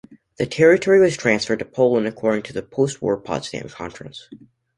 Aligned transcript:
The 0.37 0.47
territory 0.47 0.99
was 0.99 1.15
transferred 1.15 1.59
to 1.59 1.65
Poland 1.65 2.07
according 2.07 2.41
to 2.45 2.53
the 2.53 2.63
postwar 2.63 3.23
Potsdam 3.23 3.69
Conference. 3.69 4.27